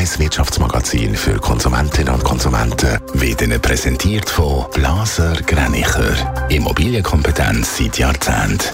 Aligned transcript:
1 0.00 0.18
Wirtschaftsmagazin 0.18 1.14
für 1.14 1.34
Konsumentinnen 1.34 2.14
und 2.14 2.24
Konsumenten 2.24 2.98
wird 3.12 3.42
Ihnen 3.42 3.60
präsentiert 3.60 4.30
von 4.30 4.64
Blaser 4.72 5.34
Greinicher. 5.46 6.48
Immobilienkompetenz 6.48 7.76
seit 7.76 7.98
Jahrzehnten 7.98 8.64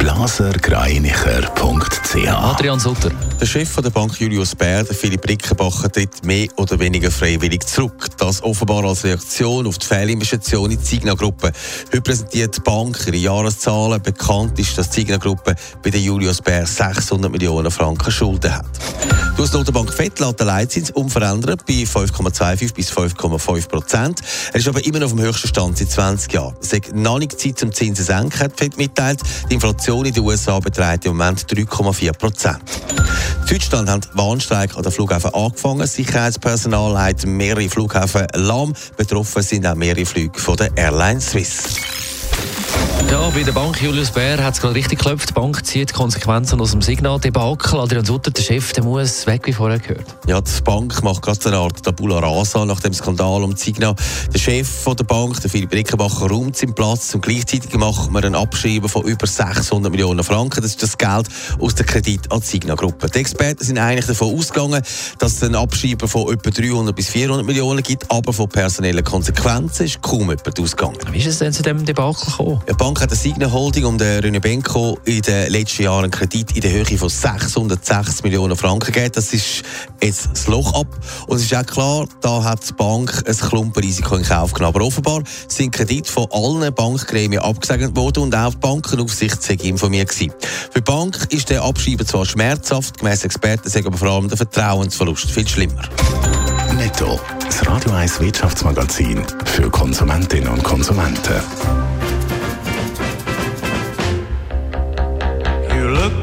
blasergreinicher.ch 0.00 2.26
Adrian 2.26 2.80
Sutter. 2.80 3.10
Der 3.38 3.46
Chef 3.46 3.76
der 3.76 3.90
Bank 3.90 4.18
Julius 4.18 4.54
Baer, 4.54 4.86
Philipp 4.86 5.28
Rickenbacher, 5.28 5.92
tritt 5.92 6.24
mehr 6.24 6.48
oder 6.56 6.78
weniger 6.78 7.10
freiwillig 7.10 7.66
zurück. 7.66 8.06
Das 8.16 8.42
offenbar 8.42 8.84
als 8.84 9.04
Reaktion 9.04 9.66
auf 9.66 9.76
die 9.76 9.86
Fehlinvestition 9.86 10.70
in 10.70 10.78
die 10.78 10.84
Signa-Gruppe. 10.84 11.52
Heute 11.88 12.00
präsentiert 12.00 12.56
die 12.56 12.60
Bank 12.60 12.98
ihre 13.06 13.16
Jahreszahlen. 13.16 14.02
Bekannt 14.02 14.58
ist, 14.58 14.78
dass 14.78 14.88
die 14.88 15.00
Signa-Gruppe 15.00 15.54
bei 15.82 15.90
der 15.90 16.00
Julius 16.00 16.40
Baer 16.40 16.66
600 16.66 17.30
Millionen 17.30 17.70
Franken 17.70 18.10
Schulden 18.10 18.56
hat. 18.56 18.64
Die 19.38 19.56
Notenbank 19.56 19.92
FED 19.92 20.20
lässt 20.20 20.40
den 20.40 20.46
Leitzins 20.46 20.90
unverändert 20.90 21.64
bei 21.64 21.72
5,25 21.72 22.74
bis 22.74 22.92
5,5 22.92 23.68
Prozent. 23.68 24.20
Er 24.52 24.60
ist 24.60 24.68
aber 24.68 24.84
immer 24.84 24.98
noch 24.98 25.06
auf 25.06 25.14
dem 25.14 25.22
höchsten 25.22 25.48
Stand 25.48 25.78
seit 25.78 25.90
20 25.90 26.32
Jahren. 26.34 26.54
Es 26.60 26.74
ist 26.74 26.94
noch 26.94 27.18
nicht 27.18 27.40
Zeit 27.40 27.58
zum 27.58 27.72
Zinsen 27.72 28.04
senken, 28.04 28.38
hat 28.38 28.58
FED 28.58 28.76
mitteilt. 28.76 29.20
Die 29.48 29.54
Inflation 29.54 29.89
in 29.90 30.12
den 30.12 30.22
USA 30.22 30.60
beträgt 30.60 31.04
im 31.04 31.16
Moment 31.16 31.40
3,4 31.40 32.12
Prozent. 32.12 32.62
Deutschland 33.48 33.88
haben 33.88 34.02
Warnstreik 34.14 34.76
an 34.76 34.82
den 34.82 34.92
Flughäfen 34.92 35.34
angefangen. 35.34 35.86
Sicherheitspersonal 35.86 36.96
hat 36.96 37.26
mehrere 37.26 37.68
Flughäfen 37.68 38.26
lahm. 38.34 38.72
Betroffen 38.96 39.42
sind 39.42 39.66
auch 39.66 39.74
mehrere 39.74 40.06
Flüge 40.06 40.38
von 40.38 40.56
der 40.56 40.70
Airline 40.76 41.20
Swiss. 41.20 41.99
Ja, 43.10 43.28
bei 43.30 43.42
der 43.42 43.50
Bank 43.50 43.82
Julius 43.82 44.12
Bär 44.12 44.42
hat 44.42 44.54
es 44.54 44.60
gerade 44.60 44.76
richtig 44.76 45.00
geklopft. 45.00 45.30
Die 45.30 45.32
Bank 45.32 45.66
zieht 45.66 45.92
Konsequenzen 45.92 46.60
aus 46.60 46.70
dem 46.70 46.80
Signaldebakel. 46.80 47.80
Adrian 47.80 48.04
Sutter, 48.04 48.30
der 48.30 48.40
Chef, 48.40 48.72
der 48.72 48.84
muss 48.84 49.26
weg, 49.26 49.42
wie 49.46 49.52
vorher 49.52 49.80
gehört. 49.80 50.04
Ja, 50.28 50.40
die 50.40 50.62
Bank 50.62 51.02
macht 51.02 51.20
gerade 51.22 51.46
eine 51.46 51.56
Art 51.56 51.82
Tabula 51.82 52.20
Rasa 52.20 52.64
nach 52.64 52.78
dem 52.78 52.92
Skandal 52.92 53.42
um 53.42 53.56
Signal. 53.56 53.96
Der 54.32 54.38
Chef 54.38 54.68
von 54.68 54.94
der 54.96 55.04
Bank, 55.04 55.40
der 55.40 55.50
Philipp 55.50 55.72
Rickenbacher, 55.72 56.28
räumt 56.28 56.56
seinen 56.56 56.72
Platz 56.74 57.12
und 57.12 57.22
gleichzeitig 57.22 57.74
macht 57.74 58.12
man 58.12 58.24
ein 58.24 58.36
Abschreiben 58.36 58.88
von 58.88 59.02
über 59.02 59.26
600 59.26 59.90
Millionen 59.90 60.22
Franken. 60.22 60.62
Das 60.62 60.70
ist 60.70 60.82
das 60.82 60.96
Geld 60.96 61.26
aus 61.58 61.74
der 61.74 61.86
Kredit 61.86 62.30
an 62.30 62.40
die 62.40 62.46
Signal-Gruppe. 62.46 63.10
Die 63.10 63.18
Experten 63.18 63.64
sind 63.64 63.78
eigentlich 63.78 64.06
davon 64.06 64.36
ausgegangen, 64.36 64.82
dass 65.18 65.32
es 65.32 65.42
ein 65.42 65.56
Abschreiben 65.56 66.08
von 66.08 66.32
etwa 66.32 66.50
300 66.50 66.94
bis 66.94 67.08
400 67.08 67.44
Millionen 67.44 67.82
gibt, 67.82 68.08
aber 68.08 68.32
von 68.32 68.48
personellen 68.48 69.02
Konsequenzen 69.02 69.86
ist 69.86 70.00
kaum 70.00 70.30
jemand 70.30 70.60
ausgegangen. 70.60 70.98
Wie 71.10 71.18
ist 71.18 71.26
es 71.26 71.38
denn 71.38 71.52
zu 71.52 71.64
diesem 71.64 71.84
Debakel 71.84 72.24
gekommen? 72.24 72.59
Die 72.68 72.74
Bank 72.74 73.00
hat 73.00 73.10
eine 73.10 73.16
Signa 73.16 73.50
Holding 73.50 73.84
um 73.84 73.98
den 73.98 74.22
René 74.22 74.40
Benko 74.40 74.98
in 75.04 75.22
den 75.22 75.50
letzten 75.50 75.82
Jahren 75.82 76.04
einen 76.04 76.10
Kredit 76.10 76.52
in 76.52 76.60
der 76.60 76.70
Höhe 76.70 76.98
von 76.98 77.08
606 77.08 78.22
Millionen 78.22 78.56
Franken 78.56 78.92
gegeben. 78.92 79.12
Das 79.14 79.32
ist 79.32 79.62
jetzt 80.02 80.28
das 80.32 80.46
Loch 80.46 80.74
ab. 80.74 80.86
Und 81.26 81.36
es 81.36 81.44
ist 81.44 81.54
auch 81.54 81.66
klar, 81.66 82.06
da 82.20 82.44
hat 82.44 82.68
die 82.68 82.72
Bank 82.74 83.24
ein 83.26 83.36
Klumpenrisiko 83.36 84.16
in 84.16 84.24
Kauf 84.24 84.52
genommen. 84.52 84.76
Aber 84.76 84.84
offenbar 84.84 85.22
sind 85.48 85.72
Kredite 85.72 86.10
von 86.10 86.26
allen 86.30 86.72
Bankgremien 86.72 87.42
abgesegnet 87.42 87.96
worden 87.96 88.24
und 88.24 88.34
auch 88.34 88.50
die 88.50 88.58
Bankenaufsicht 88.58 89.42
sei 89.42 89.54
informiert 89.54 90.08
gewesen. 90.08 90.32
Für 90.40 90.80
die 90.80 90.90
Bank 90.92 91.26
ist 91.30 91.50
der 91.50 91.62
Abschreiben 91.62 92.06
zwar 92.06 92.24
schmerzhaft, 92.24 92.98
gemäss 92.98 93.24
Experten 93.24 93.68
sagt 93.68 93.86
aber 93.86 93.98
vor 93.98 94.08
allem 94.08 94.28
der 94.28 94.36
Vertrauensverlust 94.36 95.30
viel 95.30 95.48
schlimmer. 95.48 95.88
Netto, 96.76 97.20
das 97.44 97.66
Radio 97.66 97.92
1 97.92 98.20
Wirtschaftsmagazin 98.20 99.22
für 99.44 99.68
Konsumentinnen 99.70 100.48
und 100.48 100.62
Konsumenten. 100.62 101.42